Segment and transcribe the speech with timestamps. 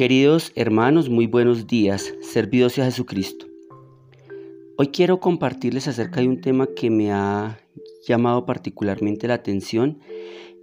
[0.00, 3.44] Queridos hermanos, muy buenos días, servidos a Jesucristo.
[4.78, 7.60] Hoy quiero compartirles acerca de un tema que me ha
[8.08, 9.98] llamado particularmente la atención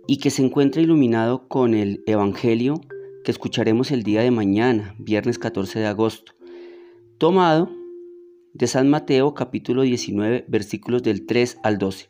[0.07, 2.81] y que se encuentra iluminado con el Evangelio
[3.23, 6.31] que escucharemos el día de mañana, viernes 14 de agosto,
[7.19, 7.69] tomado
[8.55, 12.09] de San Mateo capítulo 19 versículos del 3 al 12.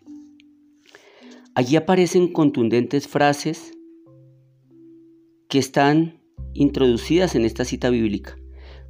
[1.56, 3.74] Allí aparecen contundentes frases
[5.50, 6.17] que están
[6.54, 8.38] introducidas en esta cita bíblica,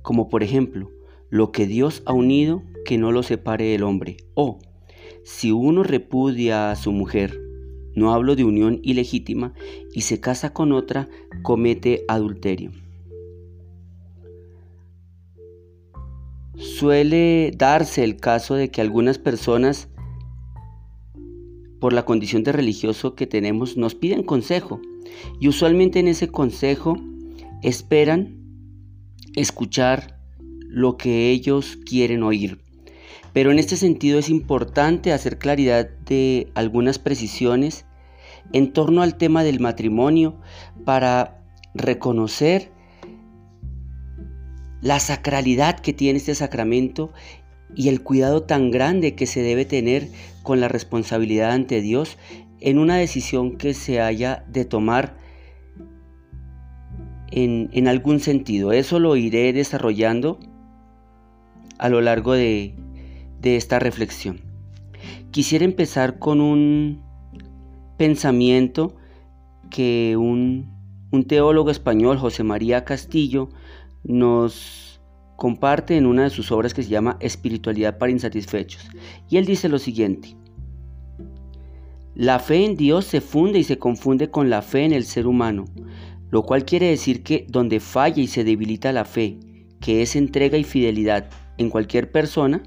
[0.02, 0.92] como por ejemplo,
[1.30, 4.60] lo que Dios ha unido, que no lo separe el hombre, o
[5.24, 7.42] si uno repudia a su mujer,
[7.96, 9.54] no hablo de unión ilegítima,
[9.94, 11.10] y se casa con otra,
[11.42, 12.72] comete adulterio.
[16.56, 19.90] Suele darse el caso de que algunas personas,
[21.80, 24.80] por la condición de religioso que tenemos, nos piden consejo,
[25.40, 26.98] y usualmente en ese consejo
[27.64, 28.38] esperan
[29.36, 30.20] escuchar
[30.68, 32.60] lo que ellos quieren oír.
[33.34, 37.86] Pero en este sentido es importante hacer claridad de algunas precisiones
[38.54, 40.40] en torno al tema del matrimonio
[40.86, 42.72] para reconocer
[44.82, 47.12] la sacralidad que tiene este sacramento
[47.76, 50.08] y el cuidado tan grande que se debe tener
[50.44, 52.18] con la responsabilidad ante Dios
[52.60, 55.18] en una decisión que se haya de tomar
[57.32, 58.72] en, algún sentido.
[58.72, 60.40] Eso lo iré desarrollando
[61.78, 62.76] a lo largo de,
[63.44, 64.42] esta reflexión.
[65.32, 67.02] Quisiera empezar con un
[67.98, 68.96] pensamiento
[69.70, 70.70] que un,
[71.12, 73.50] un, teólogo español, José María Castillo,
[74.04, 75.00] nos
[75.38, 78.90] comparte en una de sus obras que se llama Espiritualidad para Insatisfechos.
[79.30, 80.36] Y él dice lo siguiente,
[82.18, 85.28] la fe en Dios se funde y se confunde con la fe en el ser
[85.28, 85.66] humano,
[86.30, 89.38] lo cual quiere decir que donde falla y se debilita la fe,
[89.80, 92.64] que es entrega y fidelidad en cualquier persona,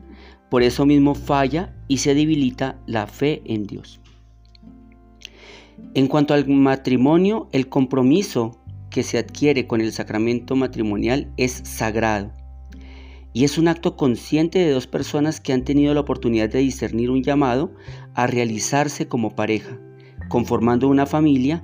[0.51, 4.01] por eso mismo falla y se debilita la fe en Dios.
[5.95, 12.33] En cuanto al matrimonio, el compromiso que se adquiere con el sacramento matrimonial es sagrado
[13.33, 17.11] y es un acto consciente de dos personas que han tenido la oportunidad de discernir
[17.11, 17.73] un llamado
[18.15, 19.79] a realizarse como pareja,
[20.29, 21.63] conformando una familia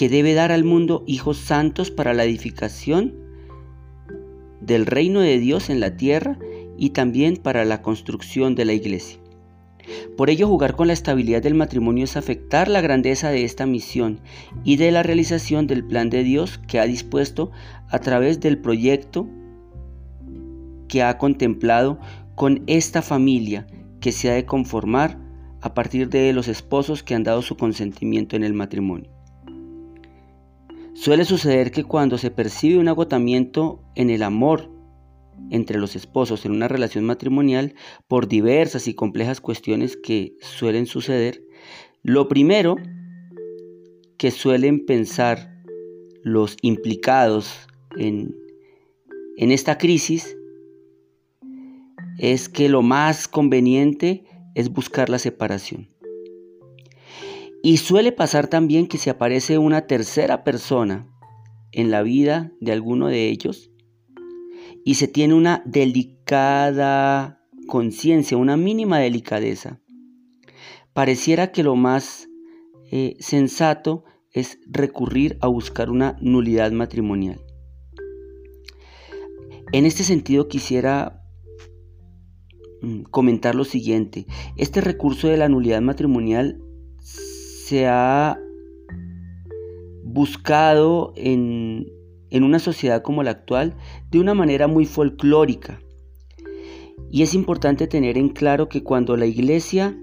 [0.00, 3.12] que debe dar al mundo hijos santos para la edificación
[4.62, 6.38] del reino de Dios en la tierra
[6.78, 9.20] y también para la construcción de la iglesia.
[10.16, 14.20] Por ello, jugar con la estabilidad del matrimonio es afectar la grandeza de esta misión
[14.64, 17.50] y de la realización del plan de Dios que ha dispuesto
[17.90, 19.28] a través del proyecto
[20.88, 22.00] que ha contemplado
[22.36, 23.66] con esta familia
[24.00, 25.18] que se ha de conformar
[25.60, 29.19] a partir de los esposos que han dado su consentimiento en el matrimonio.
[31.00, 34.70] Suele suceder que cuando se percibe un agotamiento en el amor
[35.50, 37.74] entre los esposos en una relación matrimonial
[38.06, 41.42] por diversas y complejas cuestiones que suelen suceder,
[42.02, 42.76] lo primero
[44.18, 45.50] que suelen pensar
[46.22, 48.36] los implicados en,
[49.38, 50.36] en esta crisis
[52.18, 54.24] es que lo más conveniente
[54.54, 55.88] es buscar la separación.
[57.62, 61.06] Y suele pasar también que se aparece una tercera persona
[61.72, 63.70] en la vida de alguno de ellos
[64.84, 69.80] y se tiene una delicada conciencia, una mínima delicadeza.
[70.92, 72.28] Pareciera que lo más
[72.90, 77.40] eh, sensato es recurrir a buscar una nulidad matrimonial.
[79.72, 81.22] En este sentido quisiera
[82.82, 84.26] mm, comentar lo siguiente.
[84.56, 86.60] Este recurso de la nulidad matrimonial
[87.70, 88.36] se ha
[90.02, 91.86] buscado en,
[92.30, 93.76] en una sociedad como la actual
[94.10, 95.80] de una manera muy folclórica.
[97.12, 99.96] Y es importante tener en claro que cuando la iglesia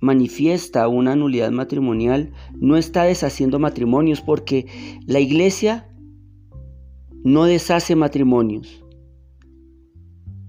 [0.00, 4.66] manifiesta una nulidad matrimonial, no está deshaciendo matrimonios porque
[5.06, 5.88] la iglesia
[7.24, 8.83] no deshace matrimonios.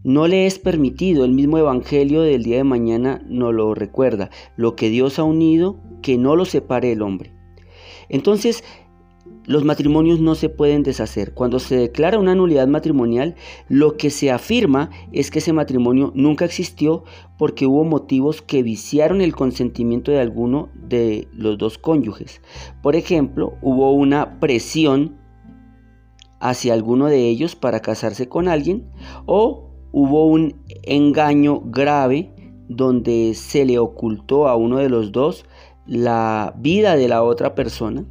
[0.05, 4.75] No le es permitido, el mismo Evangelio del día de mañana nos lo recuerda, lo
[4.75, 7.33] que Dios ha unido, que no lo separe el hombre.
[8.07, 8.63] Entonces,
[9.45, 11.33] los matrimonios no se pueden deshacer.
[11.33, 13.33] Cuando se declara una nulidad matrimonial,
[13.67, 17.03] lo que se afirma es que ese matrimonio nunca existió
[17.39, 22.43] porque hubo motivos que viciaron el consentimiento de alguno de los dos cónyuges.
[22.83, 25.17] Por ejemplo, hubo una presión
[26.39, 28.87] hacia alguno de ellos para casarse con alguien
[29.25, 29.64] o
[29.97, 32.29] hubo un engaño grave
[32.67, 35.45] donde se le ocultó a uno de los dos
[35.87, 38.03] la vida de la otra persona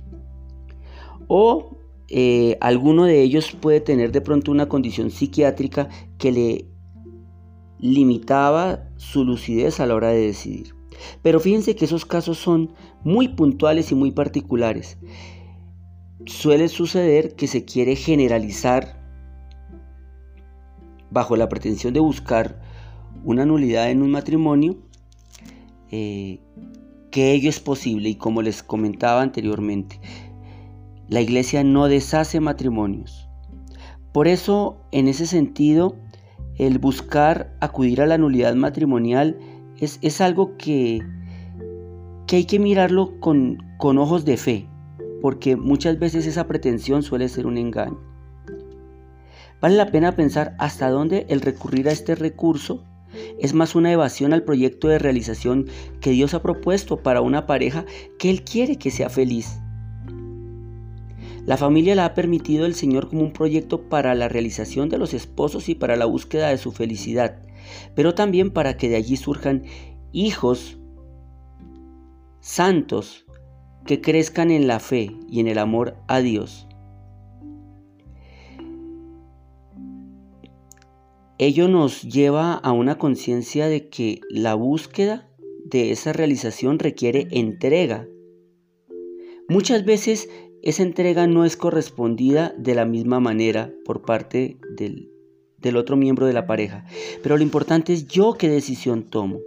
[1.28, 1.76] o
[2.08, 6.64] eh, alguno de ellos puede tener de pronto una condición psiquiátrica que le
[7.78, 10.75] limitaba su lucidez a la hora de decidir.
[11.20, 12.72] Pero fíjense que esos casos son
[13.02, 14.96] muy puntuales y muy particulares.
[16.25, 19.03] Suele suceder que se quiere generalizar
[21.14, 22.61] bajo la pretensión de buscar
[23.25, 24.76] una nulidad en un matrimonio,
[25.90, 26.40] eh,
[27.11, 30.00] que ello es posible y como les comentaba anteriormente,
[31.08, 33.28] la iglesia no deshace matrimonios.
[34.12, 35.96] Por eso, en ese sentido,
[36.56, 39.38] el buscar acudir a la nulidad matrimonial
[39.78, 41.00] es, algo que,
[42.26, 44.69] que, hay que mirarlo con, con ojos de fe,
[45.22, 48.13] porque muchas veces esa pretensión suele ser un engaño.
[49.64, 52.84] Vale la pena pensar hasta dónde el recurrir a este recurso
[53.40, 55.69] es más una evasión al proyecto de realización
[56.02, 57.87] que Dios ha propuesto para una pareja
[58.19, 59.58] que Él quiere que sea feliz.
[61.46, 65.14] La familia la ha permitido el Señor como un proyecto para la realización de los
[65.14, 67.40] esposos y para la búsqueda de su felicidad,
[67.94, 69.64] pero también para que de allí surjan
[70.12, 70.76] hijos
[72.40, 73.25] santos
[73.87, 76.69] que crezcan en la fe y en el amor a Dios.
[81.38, 85.28] Ello nos lleva a una conciencia de que la búsqueda
[85.64, 88.06] de esa realización requiere entrega.
[89.48, 90.28] Muchas veces
[90.62, 95.10] esa entrega no es correspondida de la misma manera por parte del,
[95.58, 96.86] del otro miembro de la pareja,
[97.22, 99.40] pero lo importante es yo qué decisión tomo.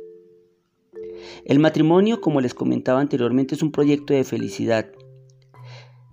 [1.45, 4.92] El matrimonio, como les comentaba anteriormente, es un proyecto de felicidad,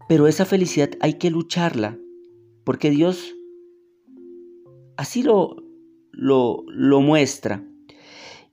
[0.09, 1.99] pero esa felicidad hay que lucharla,
[2.65, 3.35] porque Dios
[4.97, 5.63] así lo,
[6.16, 6.64] lo,
[7.00, 7.64] muestra.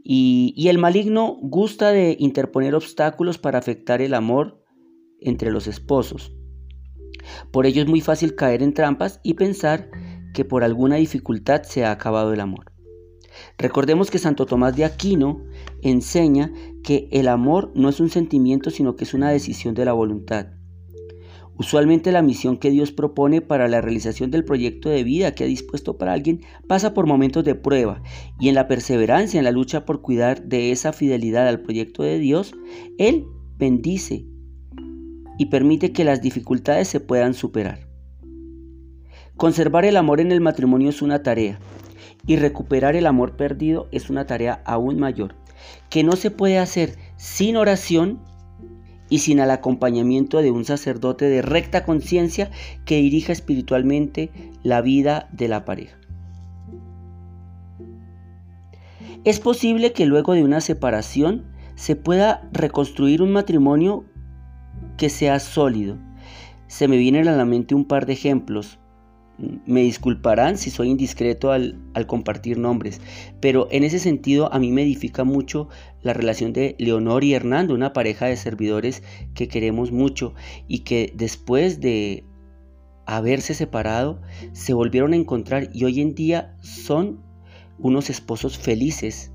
[0.04, 4.64] Y, y el maligno gusta de interponer obstáculos para afectar el amor
[5.20, 6.34] entre los esposos.
[7.52, 9.90] Por ello es muy fácil caer en trampas y pensar
[10.34, 12.72] que por alguna dificultad se ha acabado el amor.
[13.58, 15.44] Recordemos que Santo Tomás de Aquino
[15.82, 16.52] enseña
[16.84, 20.48] que el amor no es un sentimiento sino que es una decisión de la voluntad.
[21.62, 25.48] Usualmente la misión que Dios propone para la realización del proyecto de vida que ha
[25.48, 28.02] dispuesto para alguien pasa por momentos de prueba
[28.40, 32.18] y en la perseverancia, en la lucha por cuidar de esa fidelidad al proyecto de
[32.18, 32.56] Dios,
[32.98, 33.28] Él
[33.60, 34.26] bendice
[35.38, 37.88] y permite que las dificultades se puedan superar.
[39.38, 41.60] Conservar el amor en el matrimonio es una tarea
[42.26, 45.36] y recuperar el amor perdido es una tarea aún mayor,
[45.92, 48.20] que no se puede hacer sin oración
[49.12, 52.50] y sin el acompañamiento de un sacerdote de recta conciencia
[52.86, 54.32] que dirija espiritualmente
[54.64, 55.98] la vida de la pareja.
[59.26, 61.44] Es posible que luego de una separación
[61.76, 64.06] se pueda reconstruir un matrimonio
[64.96, 65.98] que sea sólido.
[66.68, 68.80] Se me vienen a la mente un par de ejemplos.
[69.66, 73.02] Me disculparán si soy indiscreto al, compartir nombres,
[73.40, 75.70] pero en ese sentido a mí me edifica mucho
[76.02, 79.04] la relación de Leonor y Hernando, una pareja de servidores
[79.34, 80.34] que queremos mucho
[80.68, 82.24] y que después de
[83.06, 84.22] haberse separado
[84.54, 87.22] se volvieron a encontrar y hoy en día son
[87.80, 89.32] unos esposos felices.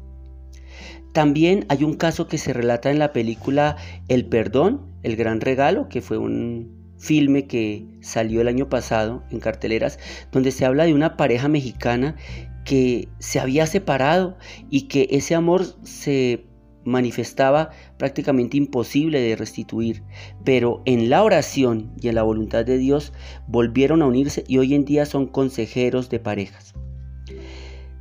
[1.12, 3.76] También hay un caso que se relata en la película
[4.08, 9.40] El Perdón, el Gran Regalo, que fue un filme que salió el año pasado en
[9.40, 9.98] carteleras,
[10.32, 12.16] donde se habla de una pareja mexicana
[12.64, 14.36] que se había separado
[14.70, 16.44] y que ese amor se
[16.84, 20.02] manifestaba prácticamente imposible de restituir,
[20.44, 23.12] pero en la oración y en la voluntad de Dios
[23.46, 26.74] volvieron a unirse y hoy en día son consejeros de parejas.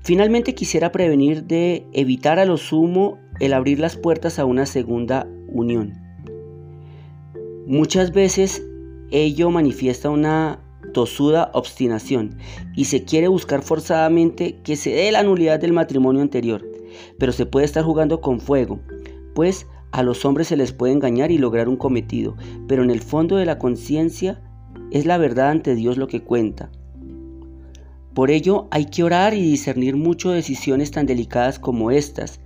[0.01, 5.27] Finalmente quisiera prevenir de evitar a lo sumo el abrir las puertas a una segunda
[5.47, 5.93] unión.
[7.65, 8.63] Muchas veces
[9.11, 10.59] ello manifiesta una
[10.93, 12.37] tosuda obstinación
[12.75, 16.65] y se quiere buscar forzadamente que se dé la nulidad del matrimonio anterior,
[17.19, 18.79] pero se puede estar jugando con fuego,
[19.33, 22.35] pues a los hombres se les puede engañar y lograr un cometido,
[22.67, 24.41] pero en el fondo de la conciencia
[24.91, 26.71] es la verdad ante Dios lo que cuenta.
[28.13, 32.39] Por ello hay que orar y discernir mucho decisiones tan delicadas como estas,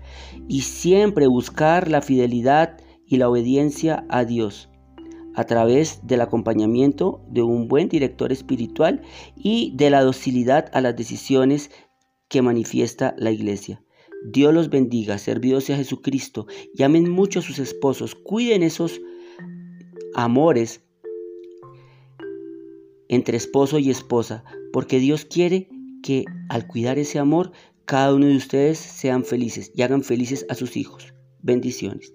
[0.47, 4.69] y siempre buscar la fidelidad y la obediencia a Dios
[5.39, 9.03] a través del acompañamiento de un buen director espiritual
[9.37, 11.71] y de la docilidad a las decisiones
[12.27, 13.81] que manifiesta la iglesia.
[14.25, 18.99] Dios los bendiga, servidos a Jesucristo, llamen mucho a sus esposos, cuiden esos
[20.13, 20.83] amores
[23.07, 24.43] entre esposo y esposa,
[24.73, 25.69] porque Dios quiere
[26.03, 27.53] que al cuidar ese amor,
[27.85, 31.13] cada uno de ustedes sean felices y hagan felices a sus hijos.
[31.41, 32.13] Bendiciones.